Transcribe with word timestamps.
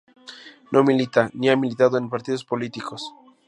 No 0.71 0.83
milita, 0.83 1.29
ni 1.35 1.49
ha 1.51 1.55
militado 1.55 1.99
en 1.99 2.09
partidos 2.09 2.43
políticos. 2.43 3.13